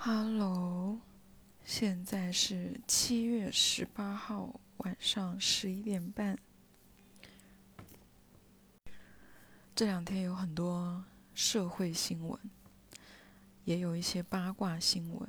[0.00, 1.00] Hello，
[1.64, 6.38] 现在是七月十八号晚上十一点半。
[9.74, 12.38] 这两天有很多社会新闻，
[13.64, 15.28] 也有一些八卦新闻，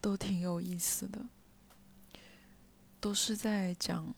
[0.00, 1.26] 都挺有意思的。
[3.00, 4.14] 都是在讲，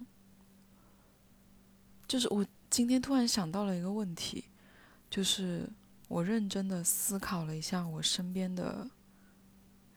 [2.06, 4.44] 就是我今天突然想到了一个问题，
[5.08, 5.66] 就是
[6.06, 8.90] 我认真的思考了一下我身边的。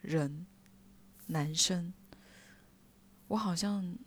[0.02, 0.46] 人，
[1.28, 1.94] 男生，
[3.28, 3.98] 我好像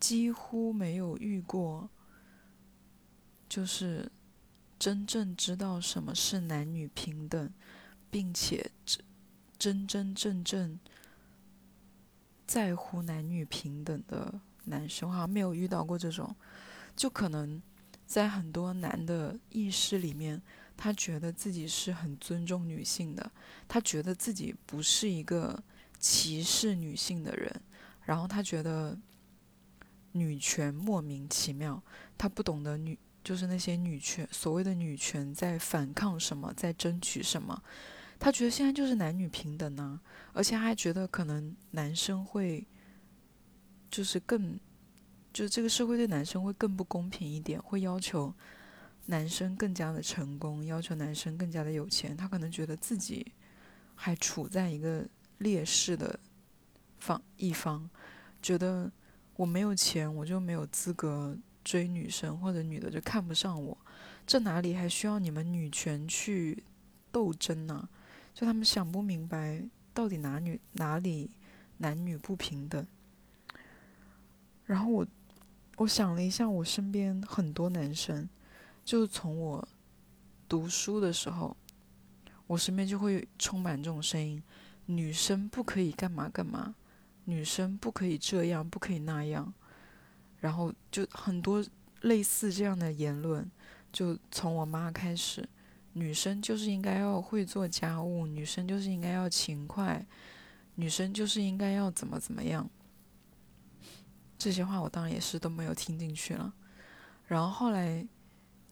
[0.00, 1.90] 几乎没有遇过，
[3.48, 4.10] 就是
[4.78, 7.52] 真正知道什么是男女平等，
[8.10, 8.70] 并且
[9.58, 10.78] 真真真正正
[12.46, 16.34] 在乎男女平等的男生，好像没有遇到过这种。
[16.94, 17.60] 就可能
[18.06, 20.40] 在很多男的意识里面。
[20.76, 23.32] 他觉得自己是很尊重女性的，
[23.66, 25.62] 他觉得自己不是一个
[25.98, 27.62] 歧视女性的人，
[28.04, 28.98] 然后他觉得
[30.12, 31.82] 女权莫名其妙，
[32.18, 37.62] 他不懂得女就是那些女权所谓的女权在反抗什么，在争取什么，
[38.18, 40.00] 他觉得现在就是男女平等呢，
[40.32, 42.66] 而且还觉得可能男生会
[43.90, 44.60] 就是更
[45.32, 48.34] 就是这个社会对男生会更不公平一点，会要求。
[49.06, 53.32] 男生更加的成功，要求男生更加的有钱，他可能觉得自己
[53.94, 55.06] 还处在一个
[55.38, 56.18] 劣势的
[56.98, 57.88] 方一方，
[58.42, 58.90] 觉得
[59.36, 63.78] 我没有钱，我就没有资格追女生，或者女的就看不上我，
[64.26, 66.64] 这哪里还需要你们女权去
[67.12, 67.88] 斗争呢？
[68.34, 69.62] 就他们想不明白，
[69.94, 71.30] 到底哪女哪里
[71.78, 72.84] 男女不平等。
[74.64, 75.06] 然后我
[75.76, 78.28] 我想了一下，我身边很多男生。
[78.86, 79.68] 就从我
[80.48, 81.56] 读书的时候，
[82.46, 84.40] 我身边就会充满这种声音：
[84.84, 86.76] 女生不可以干嘛干嘛，
[87.24, 89.52] 女生不可以这样，不可以那样。
[90.38, 91.64] 然后就很多
[92.02, 93.50] 类似这样的言论，
[93.92, 95.48] 就从我妈开始，
[95.94, 100.06] 女生就是应该要会做家务，女生就是应该要勤快，
[100.76, 102.70] 女生就是应该要怎么怎么样。
[104.38, 106.54] 这些话我当然也是都没有听进去了。
[107.26, 108.06] 然后后来。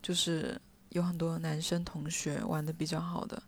[0.05, 0.61] 就是
[0.91, 3.43] 有很多男生同学玩的比较好的，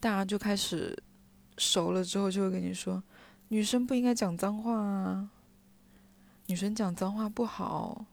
[0.00, 0.96] 大家就开始
[1.58, 3.02] 熟了之后就会跟你说，
[3.48, 5.28] 女生不应该讲脏话啊，
[6.46, 8.06] 女生讲脏话不好，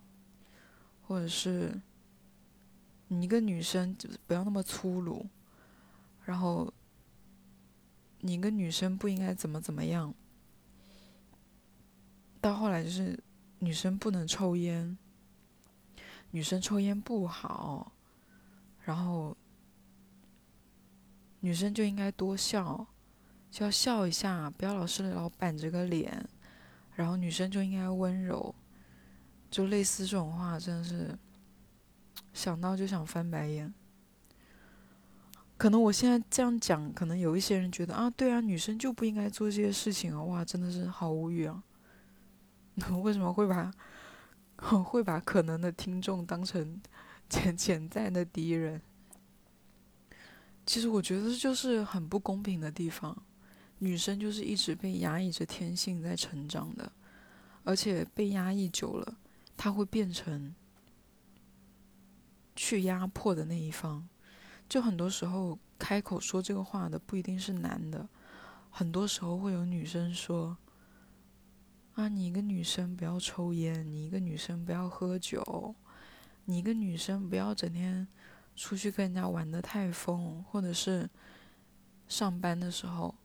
[1.08, 1.80] 或者是
[3.08, 5.26] 你一个女生就不要那么粗鲁，
[6.26, 6.74] 然后
[8.20, 10.14] 你一个女生不应该怎么怎么样，
[12.42, 13.18] 到后来就是
[13.60, 14.98] 女生不能抽烟。
[16.38, 17.92] 女生抽烟不好，
[18.86, 19.36] 然后
[21.40, 22.86] 女生就应该多笑，
[23.50, 26.24] 就要笑一下，不要老是老板着个脸。
[26.94, 28.54] 然后女生就应该温柔，
[29.50, 31.18] 就类似这种话，真的是
[32.34, 33.74] 想到就想翻白眼。
[35.58, 41.64] 可能我现在这样讲，可能有一些人觉得啊，对啊，女生就不应该做这些事情啊，哇，真的是好无语啊！
[43.02, 43.74] 为什么会把？
[44.84, 46.82] 会把可能的听众当成
[47.30, 48.82] 潜潜在的敌人。
[50.66, 53.24] 其实我觉得就是很不公平的地方。
[53.80, 56.92] 女生就是一直被压抑着天性在成长的，
[57.64, 59.18] 而且被压抑久了，
[59.56, 60.56] 她会变成
[62.56, 64.10] 去压迫的那一方。
[64.68, 68.10] 就很多时候开口说这个话的不一定是男的，
[68.72, 70.58] 很多时候会有女生说。
[71.98, 75.74] 啊，你一个女生不要抽烟，你一个女生不要喝酒，
[76.46, 78.08] 你一个女生不要整天
[78.56, 81.10] 出去跟人家玩的太疯，或者是
[82.08, 83.16] 上班的时候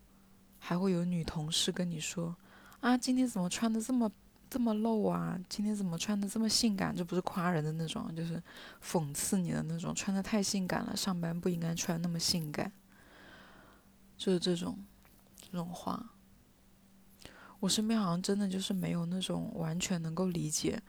[0.58, 2.34] 还会有女同事跟你说
[2.80, 4.10] ：“啊，今天怎么穿的这么
[4.48, 5.38] 这么露啊？
[5.50, 6.96] 今天怎么穿的这么性感？
[6.96, 8.42] 这不是夸人的那种，就是
[8.82, 12.72] 讽刺你的那种，穿的太性感了，上班不应该穿那么性感。”
[14.16, 14.78] 就是这种
[15.42, 16.14] 这种话。
[17.62, 20.82] 我身边好像真的就是没有那种完全能够理解，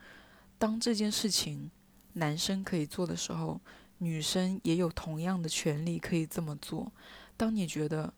[0.57, 1.69] 当这件事情
[2.13, 3.61] 男生可以做的时候，
[3.99, 6.91] 女生也有同样的权利可以这么做。
[7.37, 8.11] 当你觉得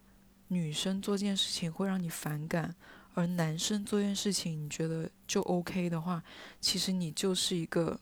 [0.48, 2.74] 女生做件事情会让你反感，
[3.14, 6.24] 而男生做件事情你觉得就 OK 的话，
[6.62, 8.00] 其实你就是一个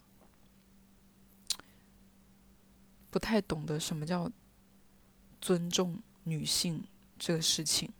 [3.09, 4.31] 不太懂得什么叫
[5.41, 6.83] 尊重女性
[7.17, 7.91] 这个事情。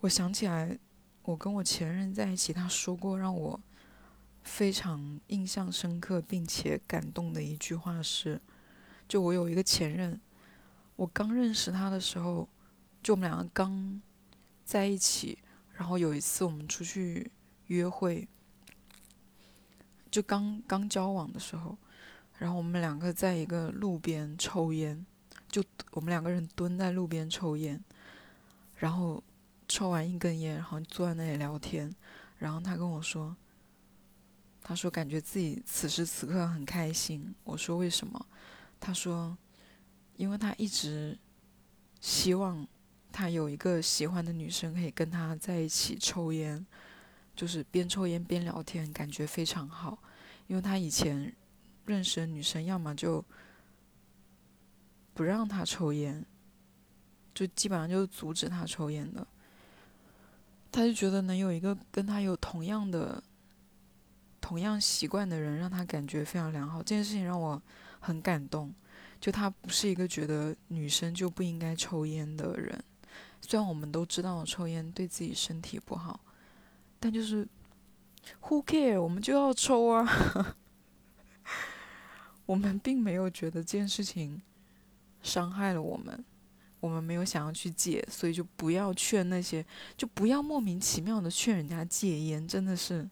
[0.00, 0.78] 我想起来，
[1.22, 3.60] 我跟我前任在一起，他说过让我
[4.42, 8.40] 非常印象深刻并且感动的一句话是：
[9.06, 10.18] 就我有一个前任，
[10.96, 12.48] 我刚认识他的时候，
[13.02, 14.00] 就我们两个刚
[14.64, 15.38] 在一起，
[15.74, 17.30] 然后有一次我们出去
[17.66, 18.26] 约会，
[20.10, 21.76] 就刚刚交往的时候，
[22.38, 25.04] 然后我们两个在一个路边抽烟，
[25.48, 27.84] 就我们两个人蹲在路边抽烟，
[28.76, 29.22] 然后
[29.70, 31.94] 抽完一根烟，然后坐在那里聊天，
[32.38, 33.36] 然后他跟我说，
[34.60, 38.26] 他说感觉自己此时此刻很开心，我说为什么？
[38.80, 39.38] 他说，
[40.16, 41.16] 因为他一直
[42.00, 42.66] 希望
[43.12, 46.66] 他有一个喜欢的女生可以跟他在一起抽烟，
[47.36, 50.02] 就是边抽烟边聊天，感觉非常好。
[50.48, 51.32] 因为他以前
[51.86, 53.24] 认识的女生，要么就
[55.14, 56.26] 不让他抽烟，
[57.32, 59.24] 就基本上就是阻止他抽烟的。
[60.72, 63.22] 他就觉得能有一个跟他有同样的、
[64.40, 66.78] 同样习惯的人，让他感觉非常良好。
[66.78, 67.60] 这件事情让我。
[68.02, 68.74] 很感动，
[69.20, 72.82] 就他不是一个觉得女生就不应该抽烟的人。
[73.42, 76.18] 虽然我们都知道抽烟对自己身体不好，
[76.98, 77.46] 但就是
[78.40, 80.56] who care，我们就要抽啊。
[82.46, 84.40] 我们并没有觉得这件事情
[85.20, 86.24] 伤害了我们，
[86.80, 89.64] 我们没有想要去戒，所以就不要劝那些，
[89.96, 93.08] 就不要莫名其妙的劝人家戒烟，真的是。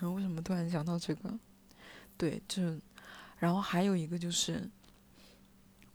[0.00, 1.38] 为什么突然想到这个？
[2.16, 2.62] 对，就。
[3.38, 4.66] 然后还有一个就是，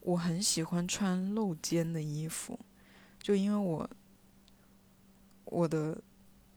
[0.01, 2.59] 我很喜欢穿露肩的衣服，
[3.19, 3.89] 就因为我，
[5.45, 5.99] 我的，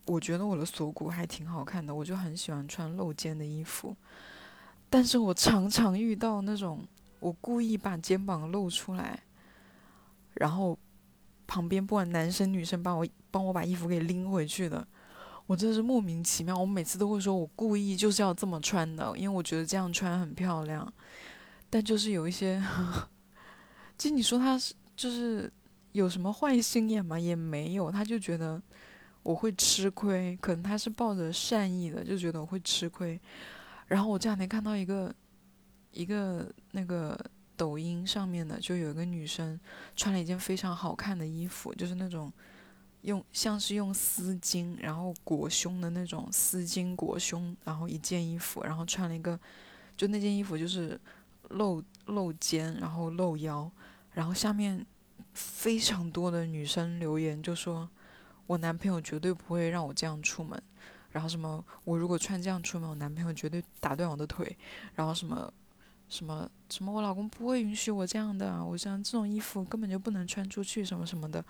[0.05, 3.97] 我觉得我的锁骨还挺好看的，我就很喜欢穿露肩的衣服。
[4.91, 6.87] 但是我常常遇到那种，
[7.19, 9.23] 我故意把肩膀露出来，
[10.35, 10.77] 然后
[11.47, 14.87] 旁边不管男生女生帮我帮我把衣服给拎回去的。
[15.47, 20.91] 我真的是莫名其妙，我每次都会说，我故意就是要这么穿的，因为我觉得这样穿很漂亮。
[21.69, 22.59] 但就是有一些，
[23.95, 25.51] 其实你说他是就是
[25.91, 27.19] 有什么坏心眼吗？
[27.19, 28.59] 也没有，他就觉得
[29.21, 33.19] 我会吃亏，可能他是抱着善意的，就觉得我会吃亏。
[33.85, 35.13] 然后我这两天看到一个
[35.91, 37.15] 一个那个
[37.57, 39.59] 抖音上面的，就有一个女生
[39.95, 42.31] 穿了一件非常好看的衣服，就是那种。
[43.01, 49.39] 用像是用丝巾，然后裹胸的那种丝巾裹胸，然后一件衣服，然后穿了一个，
[49.95, 50.99] 就那件衣服就是
[51.49, 53.71] 露露肩，然后露腰，
[54.13, 54.83] 然后下面
[55.35, 57.87] 非常多的女生留言就说，
[58.47, 60.59] 我男朋友绝对不会让我这样出门，
[61.11, 64.57] 然后什么我如果穿这样出门，我男朋友绝对打断我的腿，
[64.95, 65.53] 然后什么。
[66.07, 66.91] 什么什么？
[66.91, 68.63] 我老公不会允许我这样的。
[68.63, 71.43] 我像这种衣服根本就不能穿出去，什么什么的。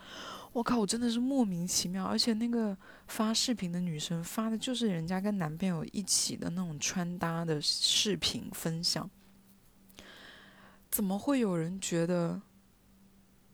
[0.53, 2.05] 我靠，我真的是莫名其妙。
[2.05, 2.75] 而且那个
[3.07, 9.09] 发视频的女生发的就是人家跟男朋友一起的那种穿搭的视频分享。
[10.89, 12.41] 怎么会有人觉得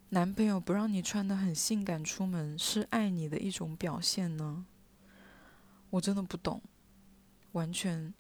[0.09, 4.65] 男朋友不让你穿的很性感出门是爱你的一种表现呢？
[5.89, 6.62] 我真的不懂，
[7.54, 8.13] 完全。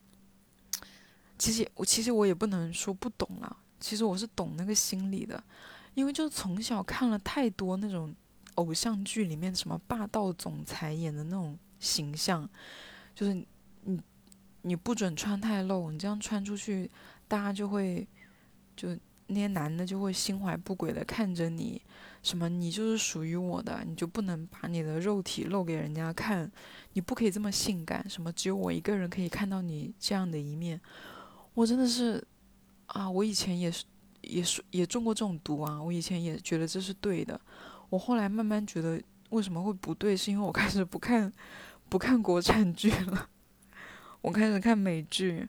[1.41, 5.43] 其实我其实我也不能说不懂了，其实我是懂那个心理的，
[5.95, 8.13] 因为就从小看了太多那种
[8.55, 12.47] 偶像剧里面什么霸道总裁演的那种形象，
[13.15, 13.33] 就是
[13.85, 13.99] 你
[14.61, 16.87] 你不准穿太露，你这样穿出去，
[17.27, 18.07] 大家就会
[18.75, 18.95] 就
[19.25, 21.81] 那些男的就会心怀不轨的看着你，
[22.21, 26.51] 什么你就是属于我的，你就不能把你的肉体露给人家看，
[26.93, 30.79] 你不可以这么性感，什么只有我一个人可以看到你这样的一面。
[31.53, 32.25] 我真的是，
[32.87, 33.09] 啊！
[33.09, 33.83] 我以前也是，
[34.21, 35.81] 也是也中过这种毒啊！
[35.81, 37.39] 我以前也觉得这是对的，
[37.89, 41.31] 我后来慢慢觉得为什么会不对，是因为我开始不看，
[41.89, 43.29] 不看国产剧了，
[44.21, 45.47] 我开始看美剧，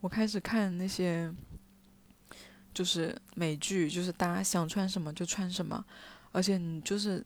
[0.00, 1.32] 我开始看那些，
[2.74, 5.84] 就是美剧，就是大家想穿什么就穿什么，
[6.32, 7.24] 而且你就是。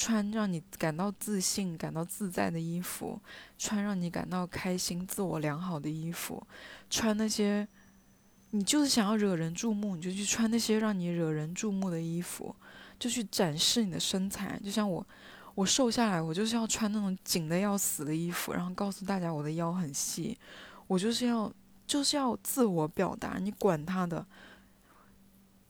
[0.00, 3.20] 穿让你感到自信、感到自在的衣服，
[3.58, 6.42] 穿让你感到开心、自我良好的衣服，
[6.88, 7.68] 穿那些
[8.52, 12.56] 你就是想要惹人注目，你就去穿那些让你惹人注目的衣服，
[12.98, 14.58] 就去展示你的身材。
[14.64, 15.06] 就像我，
[15.54, 20.34] 我瘦下来，我就是要穿那种紧的要死的衣服，然后告诉大家我的腰很细。
[20.86, 21.52] 我就是要
[21.86, 24.26] 就是要自我表达，你管他的。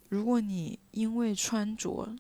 [0.08, 2.14] 如果你因为穿着，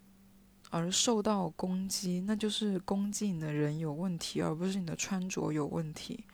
[0.70, 6.24] 而受到攻击，那就是攻击你的人有问题，而不是你的穿着有问题。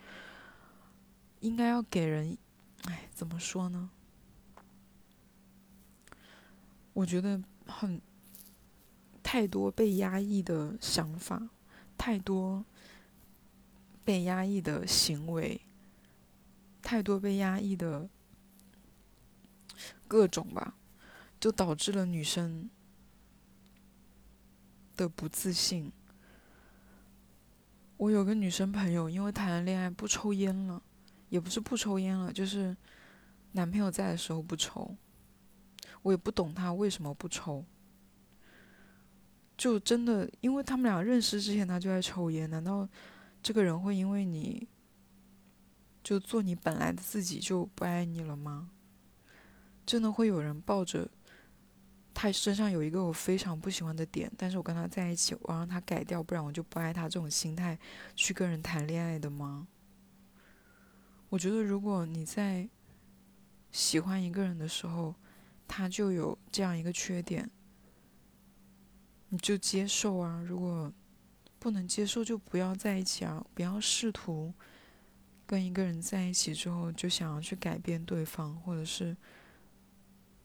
[1.40, 2.36] 应该要给人，
[2.84, 3.90] 哎，怎么说呢？
[6.92, 8.00] 我觉得很
[9.22, 11.48] 太多被压抑的想法，
[11.98, 12.64] 太多
[14.04, 15.60] 被压抑的行为，
[16.82, 18.08] 太多被压抑的
[20.06, 20.74] 各种吧。
[21.38, 22.70] 就导致了女生
[24.96, 25.92] 的不自信。
[27.96, 30.82] 我有个女生朋友，因为谈了恋爱不抽烟了，
[31.28, 32.76] 也不是不抽烟了，就是
[33.52, 34.96] 男朋友在的时候不抽。
[36.02, 37.64] 我也不懂她为什么不抽。
[39.56, 42.86] 就真的，因为他们俩认识之前他就在抽烟，难道
[43.42, 44.68] 这个人会因为你
[46.04, 48.70] 就做你本来的自己就不爱你了吗？
[49.86, 51.08] 真的会有人抱着
[52.18, 57.78] 他身上有一个我非常不喜欢的点，但是我跟他在一起，我让他改掉，不然我就不爱他这种心态
[58.14, 59.68] 去跟人谈恋爱的吗？
[61.28, 62.66] 我觉得如果你在
[63.70, 65.14] 喜欢一个人的时候，
[65.68, 67.50] 他就有这样一个缺点。
[69.28, 70.90] 你就接受啊，如果
[71.58, 73.44] 不能接受，就不要在一起啊！
[73.52, 74.54] 不要试图
[75.44, 79.14] 跟一个人在一起之后就想要去改变对方，或者是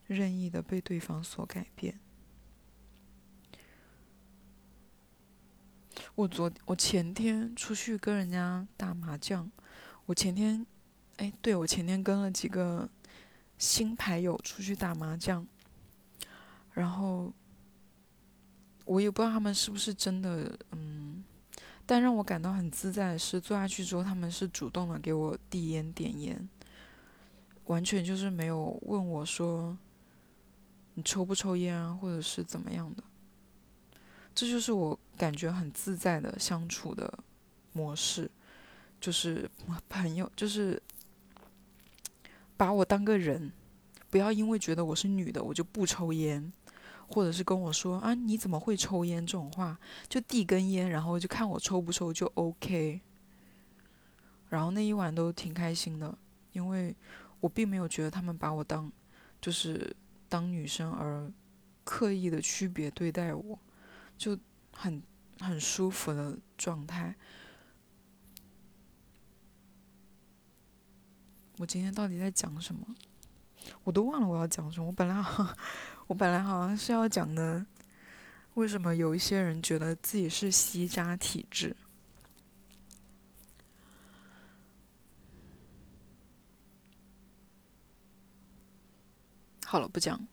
[0.06, 1.98] 任意的被对方所改变。
[6.14, 9.50] 我昨我前天出去跟人家打麻将，
[10.06, 10.66] 我前天，
[11.16, 12.88] 哎，对我前天跟了几个
[13.58, 15.46] 新牌友出去打麻将，
[16.72, 17.32] 然后。
[18.84, 21.22] 我也不知道他们是不是真的，嗯，
[21.86, 26.48] 但让我感到很自在是，坐下去之后，他们是主动的给我递烟点烟，
[27.66, 29.78] 完全就是没有问我说
[30.94, 33.02] 你抽不抽烟啊，或者是怎么样的。
[34.34, 37.18] 这就是我感觉很自在的相处的
[37.72, 38.30] 模式，
[39.00, 39.50] 就是
[39.88, 40.82] 朋友，就是
[42.56, 43.52] 把我当个人，
[44.10, 46.52] 不要因为觉得我是女的，我就不抽烟。
[47.08, 53.02] 或者是跟我说啊，你怎么会抽烟这种话，就递根烟，然后就看我抽不抽就 OK。
[54.48, 56.16] 然后那一晚都挺开心的，
[56.52, 56.96] 因为
[57.40, 58.90] 我并没有觉得他们把我当
[59.42, 59.94] 就是
[60.32, 61.30] 当女生而
[61.84, 63.58] 刻意的区别对待我，
[64.16, 64.38] 就
[64.72, 65.02] 很
[65.38, 67.14] 很舒服的状态。
[71.58, 72.86] 我今天到底在讲什么？
[73.84, 74.86] 我都忘了我要讲什么。
[74.86, 75.54] 我本来好。
[76.06, 77.64] 我本来好像是要讲的，
[78.54, 81.76] 为什么有一些人觉得自己是吸渣体质？
[89.72, 90.28] 好了，不讲，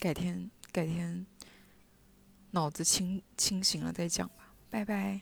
[0.00, 1.24] 改天改天
[2.50, 5.20] 脑子清清醒了再讲吧，拜拜。